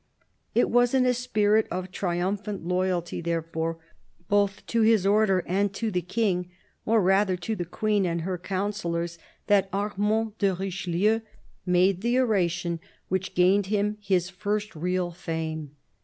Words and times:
It 0.55 0.71
was 0.71 0.95
in 0.95 1.05
a 1.05 1.13
spirit 1.13 1.67
of 1.69 1.91
triumphant 1.91 2.65
loyalty, 2.65 3.21
therefore, 3.21 3.77
both 4.29 4.65
to 4.65 4.81
his 4.81 5.05
Order 5.05 5.43
and 5.45 5.71
to 5.75 5.91
the 5.91 6.01
King— 6.01 6.49
or 6.87 7.03
rather, 7.03 7.37
to 7.37 7.55
the 7.55 7.65
Queen 7.65 8.03
and 8.07 8.21
her 8.21 8.39
councillors— 8.39 9.19
thatArmand 9.47 10.39
de 10.39 10.55
Richelieu 10.55 11.19
made 11.67 12.01
the 12.01 12.17
oration 12.17 12.79
70 12.79 12.79
CARDINAL 12.79 12.81
DE 12.81 13.09
RICHELIEU 13.09 13.09
which 13.09 13.35
gained 13.35 13.65
him 13.67 13.97
his 14.01 14.29
first 14.31 14.75
real 14.75 15.11
fame. 15.11 15.75